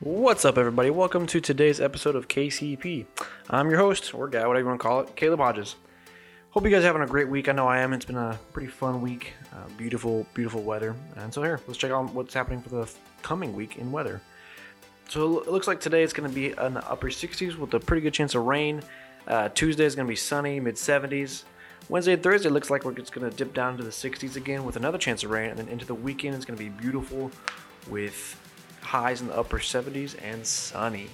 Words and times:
What's 0.00 0.44
up, 0.44 0.58
everybody? 0.58 0.90
Welcome 0.90 1.26
to 1.26 1.40
today's 1.40 1.80
episode 1.80 2.14
of 2.14 2.28
KCP. 2.28 3.04
I'm 3.50 3.68
your 3.68 3.80
host, 3.80 4.14
or 4.14 4.28
guy, 4.28 4.46
whatever 4.46 4.60
you 4.60 4.66
want 4.66 4.80
to 4.80 4.86
call 4.86 5.00
it, 5.00 5.16
Caleb 5.16 5.40
Hodges. 5.40 5.74
Hope 6.50 6.62
you 6.62 6.70
guys 6.70 6.84
are 6.84 6.86
having 6.86 7.02
a 7.02 7.06
great 7.06 7.28
week. 7.28 7.48
I 7.48 7.52
know 7.52 7.66
I 7.66 7.78
am. 7.78 7.92
It's 7.92 8.04
been 8.04 8.14
a 8.14 8.38
pretty 8.52 8.68
fun 8.68 9.02
week. 9.02 9.32
Uh, 9.52 9.68
beautiful, 9.76 10.24
beautiful 10.34 10.62
weather. 10.62 10.94
And 11.16 11.34
so 11.34 11.42
here, 11.42 11.60
let's 11.66 11.76
check 11.76 11.90
out 11.90 12.14
what's 12.14 12.32
happening 12.32 12.62
for 12.62 12.68
the 12.68 12.88
coming 13.22 13.56
week 13.56 13.78
in 13.78 13.90
weather. 13.90 14.20
So 15.08 15.40
it 15.40 15.48
looks 15.48 15.66
like 15.66 15.80
today 15.80 16.04
it's 16.04 16.12
going 16.12 16.30
to 16.30 16.34
be 16.34 16.50
in 16.56 16.74
the 16.74 16.88
upper 16.88 17.08
60s 17.08 17.56
with 17.56 17.74
a 17.74 17.80
pretty 17.80 18.00
good 18.00 18.14
chance 18.14 18.36
of 18.36 18.44
rain. 18.44 18.82
Uh, 19.26 19.48
Tuesday 19.48 19.84
is 19.84 19.96
going 19.96 20.06
to 20.06 20.12
be 20.12 20.14
sunny, 20.14 20.60
mid 20.60 20.76
70s. 20.76 21.42
Wednesday 21.88 22.12
and 22.12 22.22
Thursday 22.22 22.50
looks 22.50 22.70
like 22.70 22.84
we're 22.84 22.92
just 22.92 23.12
going 23.12 23.28
to 23.28 23.36
dip 23.36 23.52
down 23.52 23.76
to 23.76 23.82
the 23.82 23.90
60s 23.90 24.36
again 24.36 24.62
with 24.64 24.76
another 24.76 24.96
chance 24.98 25.24
of 25.24 25.30
rain. 25.30 25.50
And 25.50 25.58
then 25.58 25.66
into 25.66 25.84
the 25.84 25.94
weekend, 25.94 26.36
it's 26.36 26.44
going 26.44 26.56
to 26.56 26.62
be 26.62 26.70
beautiful 26.70 27.32
with 27.88 28.38
highs 28.88 29.20
in 29.20 29.26
the 29.28 29.36
upper 29.36 29.58
70s 29.58 30.16
and 30.22 30.46
sunny. 30.46 31.08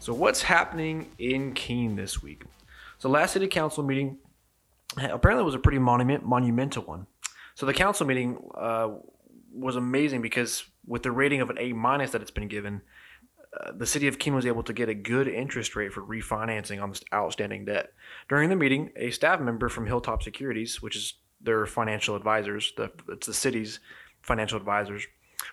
So, 0.00 0.12
what's 0.12 0.42
happening 0.42 1.10
in 1.18 1.54
Keene 1.54 1.96
this 1.96 2.22
week? 2.22 2.42
So, 2.98 3.08
last 3.08 3.32
city 3.32 3.46
council 3.46 3.84
meeting 3.84 4.18
apparently 4.96 5.44
was 5.44 5.54
a 5.54 5.58
pretty 5.58 5.78
monument, 5.78 6.24
monumental 6.24 6.82
one. 6.82 7.06
So, 7.54 7.66
the 7.66 7.74
council 7.74 8.06
meeting 8.06 8.38
uh, 8.54 8.90
was 9.52 9.76
amazing 9.76 10.22
because 10.22 10.64
with 10.86 11.02
the 11.02 11.12
rating 11.12 11.40
of 11.40 11.50
an 11.50 11.58
A 11.60 11.72
minus 11.72 12.10
that 12.12 12.22
it's 12.22 12.30
been 12.30 12.48
given, 12.48 12.82
uh, 13.58 13.72
the 13.76 13.86
city 13.86 14.08
of 14.08 14.18
Keene 14.18 14.34
was 14.34 14.46
able 14.46 14.62
to 14.64 14.72
get 14.72 14.88
a 14.88 14.94
good 14.94 15.28
interest 15.28 15.76
rate 15.76 15.92
for 15.92 16.02
refinancing 16.02 16.82
on 16.82 16.90
this 16.90 17.02
outstanding 17.12 17.64
debt. 17.64 17.92
During 18.28 18.50
the 18.50 18.56
meeting, 18.56 18.90
a 18.96 19.10
staff 19.10 19.40
member 19.40 19.68
from 19.68 19.86
Hilltop 19.86 20.22
Securities, 20.22 20.82
which 20.82 20.96
is 20.96 21.14
their 21.40 21.64
financial 21.66 22.16
advisors, 22.16 22.72
the, 22.76 22.90
it's 23.08 23.26
the 23.26 23.34
city's 23.34 23.80
financial 24.22 24.58
advisors, 24.58 25.06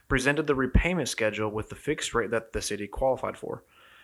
presented 0.08 0.48
the 0.48 0.56
repayment 0.56 1.10
schedule 1.10 1.50
with 1.50 1.70
the 1.70 1.76
fixed 1.76 2.14
rate 2.14 2.32
that 2.32 2.54
the 2.54 2.62
city 2.62 2.88
qualified 2.88 3.38
for. 3.38 3.64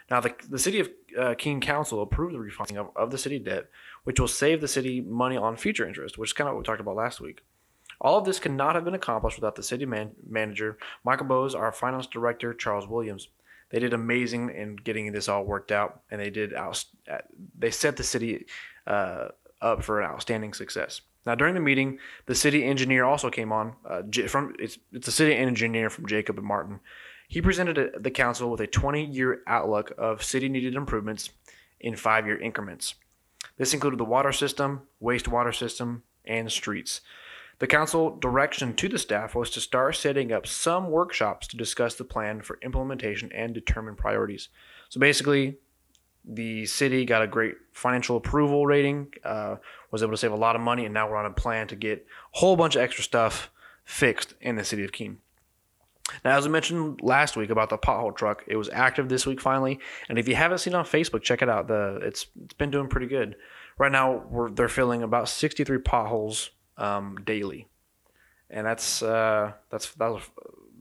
Now, 0.10 0.20
the, 0.20 0.34
the 0.50 0.60
city 0.60 0.80
of 0.82 0.90
uh, 1.18 1.36
Keene 1.38 1.62
Council 1.62 2.02
approved 2.02 2.36
the 2.36 2.40
refinancing 2.40 2.78
of, 2.78 2.90
of 2.96 3.12
the 3.12 3.18
city 3.18 3.40
debt, 3.40 3.70
which 4.04 4.20
will 4.20 4.28
save 4.28 4.60
the 4.60 4.68
city 4.68 5.00
money 5.00 5.38
on 5.38 5.56
future 5.56 5.88
interest, 5.88 6.18
which 6.18 6.32
is 6.32 6.34
kind 6.34 6.50
of 6.50 6.56
what 6.56 6.60
we 6.60 6.66
talked 6.66 6.82
about 6.82 6.98
last 6.98 7.22
week. 7.22 7.44
All 8.02 8.18
of 8.18 8.26
this 8.26 8.40
could 8.40 8.52
not 8.52 8.76
have 8.76 8.84
been 8.84 8.96
accomplished 8.96 9.38
without 9.38 9.56
the 9.56 9.64
city 9.64 9.86
man- 9.86 10.16
manager, 10.28 10.78
Michael 11.06 11.28
Bowes, 11.28 11.56
our 11.56 11.72
finance 11.72 12.08
director, 12.08 12.54
Charles 12.54 12.88
Williams. 12.88 13.30
They 13.70 13.80
did 13.80 13.94
amazing 13.94 14.50
in 14.50 14.76
getting 14.76 15.12
this 15.12 15.30
all 15.30 15.46
worked 15.46 15.72
out, 15.72 16.02
and 16.10 16.20
they 16.20 16.30
did 16.30 16.54
out, 16.54 16.84
they 17.58 17.72
set 17.72 17.96
the 17.96 18.04
city 18.04 18.48
uh, 18.86 19.30
up 19.62 19.84
for 19.84 20.02
an 20.02 20.10
outstanding 20.10 20.54
success. 20.54 21.02
Now, 21.26 21.36
during 21.36 21.54
the 21.54 21.60
meeting, 21.60 22.00
the 22.26 22.36
city 22.36 22.64
engineer 22.64 23.04
also 23.04 23.30
came 23.30 23.52
on. 23.52 23.76
Uh, 23.88 24.02
from 24.28 24.56
it's 24.58 24.80
it's 24.92 25.08
a 25.08 25.12
city 25.12 25.36
engineer 25.36 25.90
from 25.90 26.08
Jacob 26.08 26.38
and 26.38 26.48
Martin. 26.48 26.80
He 27.28 27.42
presented 27.42 28.04
the 28.04 28.12
council 28.12 28.52
with 28.52 28.60
a 28.60 28.68
20-year 28.68 29.42
outlook 29.48 29.94
of 29.98 30.22
city-needed 30.22 30.76
improvements 30.76 31.30
in 31.80 31.96
five-year 31.96 32.38
increments. 32.42 32.96
This 33.58 33.74
included 33.74 34.00
the 34.00 34.06
water 34.06 34.34
system, 34.34 34.82
wastewater 35.02 35.56
system, 35.56 36.04
and 36.26 36.52
streets. 36.52 37.00
The 37.60 37.68
council 37.68 38.18
direction 38.18 38.74
to 38.76 38.90
the 38.90 38.98
staff 38.98 39.36
was 39.36 39.52
to 39.52 39.62
start 39.62 39.96
setting 39.96 40.32
up 40.32 40.48
some 40.48 40.90
workshops 40.90 41.48
to 41.48 41.58
discuss 41.58 41.94
the 41.94 42.04
plan 42.04 42.42
for 42.42 42.58
implementation 42.64 43.32
and 43.34 43.54
determine 43.54 43.96
priorities. 43.96 44.50
So 44.90 45.00
basically, 45.00 45.58
the 46.26 46.66
city 46.66 47.06
got 47.06 47.22
a 47.22 47.28
great 47.28 47.56
financial 47.74 48.18
approval 48.18 48.66
rating, 48.66 49.14
uh, 49.24 49.56
was 49.92 50.04
able 50.04 50.12
to 50.12 50.18
save 50.18 50.32
a 50.32 50.36
lot 50.36 50.56
of 50.56 50.62
money, 50.62 50.86
and 50.86 50.94
now 50.94 51.10
we're 51.10 51.18
on 51.18 51.26
a 51.26 51.34
plan 51.34 51.68
to 51.68 51.76
get 51.76 52.06
a 52.34 52.38
whole 52.38 52.56
bunch 52.56 52.76
of 52.76 52.82
extra 52.82 53.04
stuff 53.04 53.50
fixed 53.84 54.36
in 54.42 54.56
the 54.56 54.64
city 54.64 54.84
of 54.84 54.92
Keene. 54.92 55.18
Now, 56.26 56.38
as 56.38 56.46
I 56.46 56.50
mentioned 56.50 57.02
last 57.02 57.38
week 57.38 57.50
about 57.50 57.70
the 57.70 57.78
pothole 57.78 58.16
truck, 58.16 58.44
it 58.48 58.56
was 58.56 58.70
active 58.70 59.10
this 59.10 59.26
week 59.26 59.40
finally, 59.40 59.80
and 60.10 60.20
if 60.20 60.28
you 60.28 60.36
haven't 60.36 60.60
seen 60.60 60.74
it 60.74 60.78
on 60.78 60.86
Facebook, 60.86 61.24
check 61.24 61.42
it 61.42 61.50
out. 61.50 61.68
The 61.68 62.00
it's 62.04 62.28
it's 62.44 62.54
been 62.54 62.72
doing 62.72 62.88
pretty 62.88 63.08
good. 63.08 63.36
Right 63.78 63.92
now, 63.92 64.24
we're 64.30 64.50
they're 64.50 64.68
filling 64.68 65.04
about 65.04 65.30
63 65.30 65.80
potholes 65.80 66.52
um, 66.78 67.20
daily, 67.26 67.68
and 68.50 68.66
that's 68.66 69.02
uh, 69.02 69.54
that's 69.70 69.94
that 69.96 70.12
was 70.12 70.24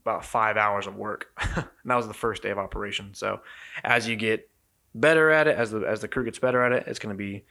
about 0.03 0.25
five 0.25 0.56
hours 0.56 0.87
of 0.87 0.97
work. 0.97 1.28
and 1.54 1.64
that 1.84 1.97
was 1.97 2.09
the 2.09 2.14
first 2.14 2.43
day 2.43 2.50
of 2.50 2.59
operation. 2.59 3.14
So, 3.14 3.41
as 3.84 4.09
you 4.09 4.16
get 4.16 4.48
better 4.94 5.30
at 5.30 5.46
it, 5.46 5.56
as 5.56 5.70
the 5.70 5.80
as 5.80 6.00
the 6.00 6.08
crew 6.08 6.24
gets 6.24 6.38
better 6.38 6.62
at 6.62 6.72
it, 6.72 6.84
it's 6.86 6.98
going 6.98 7.14
to 7.14 7.18
be 7.18 7.44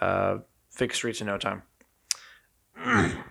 uh, 0.00 0.38
fixed 0.70 0.98
streets 0.98 1.20
in 1.20 1.26
no 1.26 1.38
time. 1.38 1.62
and 2.84 3.24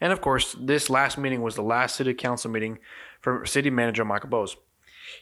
of 0.00 0.20
course, 0.20 0.56
this 0.60 0.90
last 0.90 1.18
meeting 1.18 1.42
was 1.42 1.54
the 1.54 1.62
last 1.62 1.96
city 1.96 2.14
council 2.14 2.50
meeting 2.50 2.78
for 3.20 3.44
city 3.46 3.70
manager 3.70 4.04
Michael 4.04 4.30
Bose. 4.30 4.56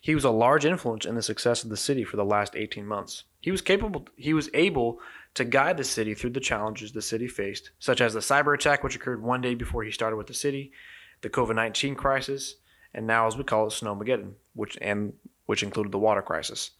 He 0.00 0.14
was 0.14 0.24
a 0.24 0.30
large 0.30 0.64
influence 0.64 1.06
in 1.06 1.14
the 1.14 1.22
success 1.22 1.62
of 1.62 1.70
the 1.70 1.76
city 1.76 2.02
for 2.02 2.16
the 2.16 2.24
last 2.24 2.56
18 2.56 2.86
months. 2.86 3.24
He 3.40 3.50
was 3.50 3.62
capable 3.62 4.08
he 4.16 4.34
was 4.34 4.50
able 4.54 5.00
to 5.34 5.44
guide 5.44 5.76
the 5.76 5.84
city 5.84 6.14
through 6.14 6.30
the 6.30 6.40
challenges 6.40 6.92
the 6.92 7.02
city 7.02 7.28
faced, 7.28 7.70
such 7.78 8.00
as 8.00 8.14
the 8.14 8.20
cyber 8.20 8.54
attack 8.54 8.82
which 8.82 8.96
occurred 8.96 9.22
one 9.22 9.40
day 9.40 9.54
before 9.54 9.84
he 9.84 9.90
started 9.90 10.16
with 10.16 10.26
the 10.26 10.34
city, 10.34 10.72
the 11.20 11.30
COVID-19 11.30 11.94
crisis, 11.96 12.56
and 12.96 13.06
now 13.06 13.28
as 13.28 13.36
we 13.36 13.44
call 13.44 13.66
it 13.66 13.70
Snowmageddon, 13.70 14.32
which 14.54 14.76
and 14.80 15.12
which 15.44 15.62
included 15.62 15.92
the 15.92 15.98
water 15.98 16.22
crisis. 16.22 16.72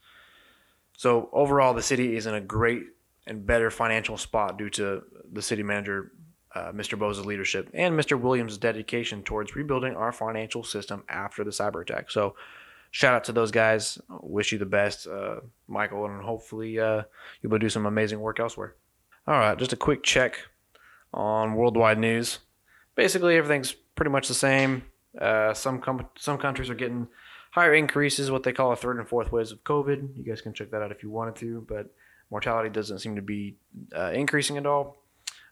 So 0.97 1.29
overall, 1.31 1.73
the 1.73 1.81
city 1.81 2.17
is 2.17 2.25
in 2.25 2.33
a 2.33 2.41
great 2.41 2.83
and 3.27 3.45
better 3.45 3.69
financial 3.69 4.17
spot 4.17 4.57
due 4.57 4.69
to 4.71 5.03
the 5.31 5.41
city 5.41 5.63
manager, 5.63 6.11
uh, 6.55 6.71
Mr. 6.71 6.97
Bose's 6.97 7.25
leadership, 7.25 7.69
and 7.73 7.97
Mr. 7.97 8.19
Williams' 8.19 8.57
dedication 8.57 9.21
towards 9.21 9.55
rebuilding 9.55 9.95
our 9.95 10.11
financial 10.11 10.63
system 10.63 11.03
after 11.07 11.43
the 11.43 11.51
cyber 11.51 11.81
attack. 11.81 12.09
So 12.09 12.35
shout 12.91 13.13
out 13.13 13.25
to 13.25 13.31
those 13.31 13.51
guys. 13.51 13.99
Wish 14.09 14.51
you 14.51 14.57
the 14.57 14.65
best, 14.65 15.07
uh, 15.07 15.41
Michael, 15.67 16.05
and 16.05 16.21
hopefully 16.23 16.79
uh, 16.79 17.03
you'll 17.41 17.57
do 17.59 17.69
some 17.69 17.85
amazing 17.85 18.19
work 18.19 18.39
elsewhere. 18.39 18.75
All 19.27 19.37
right, 19.37 19.57
just 19.57 19.73
a 19.73 19.77
quick 19.77 20.03
check 20.03 20.39
on 21.13 21.53
worldwide 21.53 21.99
news. 21.99 22.39
Basically, 22.95 23.37
everything's 23.37 23.73
pretty 23.73 24.09
much 24.09 24.27
the 24.27 24.33
same. 24.33 24.83
Uh, 25.19 25.53
some 25.53 25.79
com- 25.79 26.07
some 26.17 26.37
countries 26.37 26.69
are 26.69 26.75
getting 26.75 27.07
higher 27.51 27.73
increases, 27.73 28.29
what 28.29 28.43
they 28.43 28.53
call 28.53 28.71
a 28.71 28.75
third 28.75 28.97
and 28.97 29.07
fourth 29.07 29.31
waves 29.31 29.51
of 29.51 29.63
COVID. 29.63 30.15
You 30.17 30.23
guys 30.23 30.41
can 30.41 30.53
check 30.53 30.71
that 30.71 30.81
out 30.81 30.91
if 30.91 31.03
you 31.03 31.09
wanted 31.09 31.35
to, 31.37 31.65
but 31.67 31.91
mortality 32.29 32.69
doesn't 32.69 32.99
seem 32.99 33.15
to 33.15 33.21
be 33.21 33.55
uh, 33.95 34.11
increasing 34.11 34.57
at 34.57 34.65
all. 34.65 34.97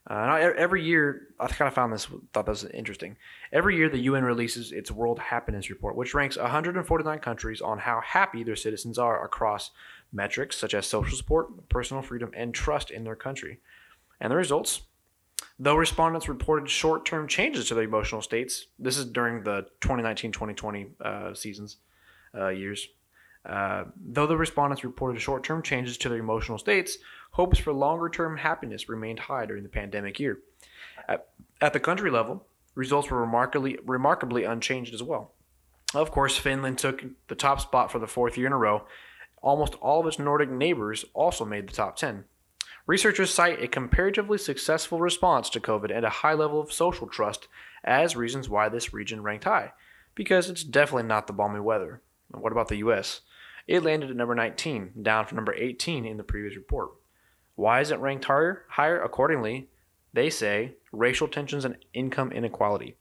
Uh, 0.08 0.52
every 0.56 0.84
year, 0.84 1.30
I 1.40 1.48
kind 1.48 1.68
of 1.68 1.74
found 1.74 1.92
this, 1.92 2.06
thought 2.32 2.46
that 2.46 2.48
was 2.48 2.64
interesting. 2.66 3.18
Every 3.52 3.76
year, 3.76 3.90
the 3.90 4.02
UN 4.02 4.24
releases 4.24 4.72
its 4.72 4.92
World 4.92 5.18
Happiness 5.18 5.72
Report, 5.72 5.96
which 5.96 6.14
ranks 6.14 6.38
149 6.38 7.20
countries 7.20 7.60
on 7.60 7.80
how 7.80 8.02
happy 8.06 8.44
their 8.44 8.56
citizens 8.56 9.00
are 9.00 9.26
across 9.26 9.72
metrics 10.14 10.58
such 10.58 10.76
as 10.76 10.86
social 10.86 11.18
support, 11.18 11.70
personal 11.70 12.04
freedom, 12.04 12.30
and 12.36 12.54
trust 12.54 12.92
in 12.92 13.04
their 13.04 13.16
country. 13.16 13.60
And 14.22 14.32
the 14.32 14.36
results 14.36 14.82
Though 15.58 15.76
respondents 15.76 16.28
reported 16.28 16.70
short 16.70 17.06
term 17.06 17.28
changes 17.28 17.68
to 17.70 17.76
their 17.76 17.84
emotional 17.84 18.22
states, 18.22 18.66
this 18.78 18.98
is 18.98 19.06
during 19.06 19.44
the 19.44 19.68
2019 19.82 20.32
2020 20.32 20.88
uh, 21.00 21.34
seasons, 21.34 21.78
uh, 22.38 22.50
years. 22.50 22.88
Uh, 23.46 23.86
though 23.96 24.26
the 24.26 24.36
respondents 24.36 24.84
reported 24.84 25.22
short 25.22 25.44
term 25.44 25.62
changes 25.62 25.98
to 25.98 26.10
their 26.10 26.18
emotional 26.18 26.58
states, 26.58 26.98
hopes 27.32 27.60
for 27.60 27.72
longer 27.72 28.10
term 28.10 28.38
happiness 28.38 28.90
remained 28.90 29.20
high 29.20 29.46
during 29.46 29.64
the 29.64 29.70
pandemic 29.70 30.20
year. 30.20 30.40
At, 31.08 31.30
at 31.62 31.72
the 31.72 31.80
country 31.80 32.12
level, 32.12 32.46
results 32.74 33.10
were 33.10 33.22
remarkably, 33.22 33.78
remarkably 33.86 34.44
unchanged 34.44 34.94
as 34.94 35.04
well. 35.04 35.32
Of 35.94 36.12
course, 36.12 36.38
Finland 36.38 36.80
took 36.80 37.06
the 37.28 37.36
top 37.36 37.62
spot 37.62 37.92
for 37.92 38.00
the 38.00 38.08
fourth 38.08 38.38
year 38.38 38.48
in 38.48 38.54
a 38.54 38.58
row. 38.58 38.86
Almost 39.42 39.76
all 39.76 40.02
of 40.02 40.08
its 40.08 40.20
Nordic 40.20 40.50
neighbors 40.50 41.06
also 41.14 41.46
made 41.46 41.70
the 41.70 41.74
top 41.74 41.96
10. 41.96 42.26
Researchers 42.88 43.34
cite 43.34 43.64
a 43.64 43.68
comparatively 43.68 44.38
successful 44.38 45.00
response 45.00 45.50
to 45.50 45.60
COVID 45.60 45.96
and 45.96 46.06
a 46.06 46.10
high 46.10 46.34
level 46.34 46.62
of 46.62 46.72
social 46.72 47.08
trust 47.08 47.48
as 47.84 48.16
reasons 48.16 48.48
why 48.48 48.70
this 48.70 48.94
region 48.94 49.24
ranked 49.24 49.46
high, 49.46 49.74
because 50.14 50.50
it's 50.50 50.64
definitely 50.64 51.08
not 51.08 51.26
the 51.26 51.34
balmy 51.34 51.60
weather. 51.60 52.02
What 52.30 52.52
about 52.52 52.68
the 52.68 52.78
US? 52.78 53.22
It 53.68 53.84
landed 53.84 54.12
at 54.12 54.16
number 54.16 54.36
19, 54.36 54.94
down 55.02 55.26
from 55.26 55.38
number 55.38 55.56
18 55.56 56.06
in 56.06 56.18
the 56.18 56.24
previous 56.24 56.56
report. 56.56 56.92
Why 57.56 57.82
is 57.82 57.90
it 57.90 58.00
ranked 58.00 58.26
higher? 58.26 58.66
Higher, 58.70 59.02
accordingly, 59.02 59.68
they 60.14 60.30
say 60.30 60.76
racial 60.92 61.28
tensions 61.28 61.66
and 61.66 61.78
income 61.94 62.32
inequality. 62.32 62.96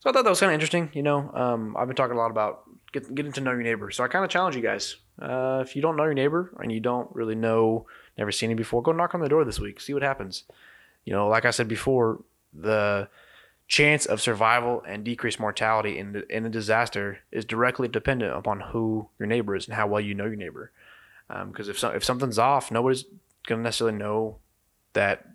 So 0.00 0.10
I 0.10 0.12
thought 0.12 0.22
that 0.22 0.30
was 0.30 0.38
kind 0.38 0.50
of 0.50 0.54
interesting. 0.54 0.90
You 0.92 1.02
know, 1.02 1.30
um, 1.34 1.76
I've 1.76 1.88
been 1.88 1.96
talking 1.96 2.16
a 2.16 2.20
lot 2.20 2.30
about 2.30 2.62
get, 2.92 3.12
getting 3.12 3.32
to 3.32 3.40
know 3.40 3.50
your 3.50 3.62
neighbor. 3.62 3.90
So 3.90 4.04
I 4.04 4.08
kind 4.08 4.24
of 4.24 4.30
challenge 4.30 4.54
you 4.54 4.62
guys. 4.62 4.96
Uh, 5.20 5.64
if 5.66 5.74
you 5.74 5.82
don't 5.82 5.96
know 5.96 6.04
your 6.04 6.14
neighbor 6.14 6.54
and 6.60 6.70
you 6.70 6.78
don't 6.78 7.12
really 7.12 7.34
know 7.34 7.86
never 8.18 8.32
seen 8.32 8.50
him 8.50 8.56
before, 8.56 8.82
go 8.82 8.92
knock 8.92 9.14
on 9.14 9.20
the 9.20 9.28
door 9.28 9.44
this 9.44 9.60
week, 9.60 9.80
see 9.80 9.94
what 9.94 10.02
happens. 10.02 10.42
You 11.04 11.12
know, 11.12 11.28
like 11.28 11.44
I 11.44 11.50
said 11.50 11.68
before, 11.68 12.22
the 12.52 13.08
chance 13.68 14.06
of 14.06 14.20
survival 14.20 14.82
and 14.86 15.04
decreased 15.04 15.38
mortality 15.38 15.98
in 15.98 16.24
in 16.28 16.44
a 16.44 16.50
disaster 16.50 17.18
is 17.30 17.44
directly 17.44 17.86
dependent 17.86 18.34
upon 18.34 18.60
who 18.60 19.08
your 19.18 19.26
neighbor 19.26 19.54
is 19.54 19.66
and 19.66 19.74
how 19.76 19.86
well 19.86 20.00
you 20.00 20.14
know 20.14 20.24
your 20.24 20.36
neighbor. 20.36 20.72
Because 21.28 21.68
um, 21.68 21.70
if 21.70 21.78
so, 21.78 21.90
if 21.90 22.02
something's 22.02 22.38
off, 22.38 22.70
nobody's 22.70 23.04
gonna 23.46 23.62
necessarily 23.62 23.96
know 23.96 24.38
that 24.94 25.26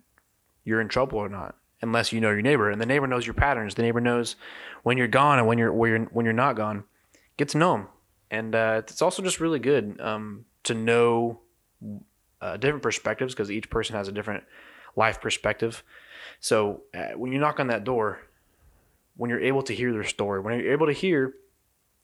you're 0.64 0.80
in 0.80 0.88
trouble 0.88 1.18
or 1.18 1.28
not. 1.28 1.54
unless 1.84 2.12
you 2.12 2.20
know 2.20 2.30
your 2.30 2.42
neighbor, 2.42 2.70
and 2.70 2.80
the 2.80 2.86
neighbor 2.86 3.06
knows 3.06 3.26
your 3.26 3.34
patterns. 3.34 3.74
The 3.74 3.82
neighbor 3.82 4.00
knows 4.00 4.36
when 4.82 4.98
you're 4.98 5.06
gone 5.06 5.38
and 5.38 5.46
when 5.46 5.58
you're 5.58 5.72
where 5.72 5.90
you're 5.90 6.06
when 6.06 6.24
you're 6.24 6.32
not 6.32 6.56
gone. 6.56 6.84
Get 7.36 7.48
to 7.50 7.58
know 7.58 7.72
them, 7.72 7.88
and 8.30 8.54
uh, 8.54 8.82
it's 8.82 9.02
also 9.02 9.22
just 9.22 9.40
really 9.40 9.58
good 9.58 10.00
um, 10.00 10.46
to 10.64 10.74
know 10.74 11.40
uh, 12.44 12.56
different 12.58 12.82
perspectives 12.82 13.34
because 13.34 13.50
each 13.50 13.70
person 13.70 13.96
has 13.96 14.06
a 14.06 14.12
different 14.12 14.44
life 14.96 15.20
perspective. 15.20 15.82
So 16.40 16.82
uh, 16.94 17.16
when 17.16 17.32
you 17.32 17.38
knock 17.38 17.58
on 17.58 17.68
that 17.68 17.84
door, 17.84 18.20
when 19.16 19.30
you're 19.30 19.40
able 19.40 19.62
to 19.62 19.74
hear 19.74 19.92
their 19.92 20.04
story, 20.04 20.40
when 20.40 20.60
you're 20.60 20.72
able 20.72 20.86
to 20.86 20.92
hear 20.92 21.34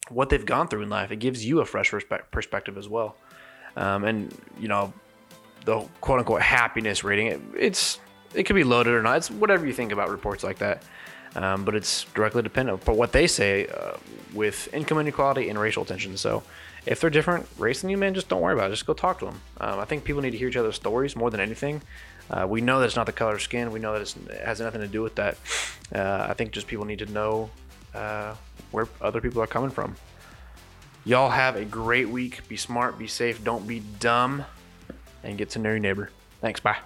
what 0.09 0.29
they've 0.29 0.45
gone 0.45 0.67
through 0.67 0.81
in 0.81 0.89
life, 0.89 1.11
it 1.11 1.17
gives 1.17 1.45
you 1.45 1.61
a 1.61 1.65
fresh 1.65 1.91
perspe- 1.91 2.31
perspective 2.31 2.77
as 2.77 2.89
well. 2.89 3.15
Um, 3.77 4.03
and 4.03 4.35
you 4.59 4.67
know, 4.67 4.93
the 5.65 5.85
quote 6.01 6.19
unquote 6.19 6.41
happiness 6.41 7.03
rating, 7.03 7.27
it, 7.27 7.41
it's 7.55 7.99
it 8.33 8.43
could 8.43 8.55
be 8.55 8.63
loaded 8.63 8.93
or 8.93 9.03
not. 9.03 9.17
It's 9.17 9.29
whatever 9.29 9.67
you 9.67 9.73
think 9.73 9.91
about 9.91 10.09
reports 10.09 10.43
like 10.43 10.57
that. 10.57 10.83
Um, 11.35 11.63
but 11.63 11.75
it's 11.75 12.05
directly 12.15 12.41
dependent 12.41 12.83
for 12.83 12.93
what 12.93 13.13
they 13.13 13.25
say 13.25 13.67
uh, 13.67 13.95
with 14.33 14.73
income 14.73 14.99
inequality 14.99 15.47
and 15.49 15.57
racial 15.57 15.85
tension. 15.85 16.17
So 16.17 16.43
if 16.85 16.99
they're 16.99 17.09
different 17.09 17.47
race 17.57 17.81
than 17.81 17.89
you, 17.89 17.97
man, 17.97 18.13
just 18.13 18.29
don't 18.29 18.41
worry 18.41 18.53
about 18.53 18.67
it. 18.67 18.73
Just 18.73 18.85
go 18.85 18.93
talk 18.93 19.19
to 19.19 19.25
them. 19.25 19.41
Um, 19.59 19.79
I 19.79 19.85
think 19.85 20.03
people 20.03 20.21
need 20.21 20.31
to 20.31 20.37
hear 20.37 20.47
each 20.47 20.55
other's 20.57 20.75
stories 20.75 21.15
more 21.15 21.29
than 21.29 21.39
anything. 21.39 21.81
Uh, 22.29 22.47
we 22.47 22.61
know 22.61 22.79
that 22.79 22.85
it's 22.85 22.95
not 22.95 23.05
the 23.05 23.11
color 23.11 23.35
of 23.35 23.41
skin. 23.41 23.71
We 23.71 23.79
know 23.79 23.93
that 23.93 24.15
it 24.29 24.45
has 24.45 24.59
nothing 24.59 24.81
to 24.81 24.87
do 24.87 25.01
with 25.01 25.15
that. 25.15 25.37
Uh, 25.93 26.27
I 26.29 26.33
think 26.33 26.51
just 26.51 26.67
people 26.67 26.85
need 26.85 26.99
to 26.99 27.05
know 27.07 27.49
uh, 27.93 28.35
where 28.71 28.87
other 29.01 29.21
people 29.21 29.41
are 29.41 29.47
coming 29.47 29.69
from. 29.69 29.95
Y'all 31.03 31.29
have 31.29 31.55
a 31.55 31.65
great 31.65 32.09
week. 32.09 32.47
Be 32.47 32.57
smart, 32.57 32.97
be 32.97 33.07
safe, 33.07 33.43
don't 33.43 33.67
be 33.67 33.81
dumb, 33.99 34.45
and 35.23 35.37
get 35.37 35.49
to 35.51 35.59
know 35.59 35.69
your 35.69 35.79
neighbor. 35.79 36.09
Thanks. 36.41 36.59
Bye. 36.59 36.77